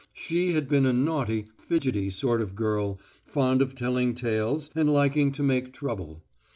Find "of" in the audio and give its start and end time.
2.41-2.55, 3.61-3.75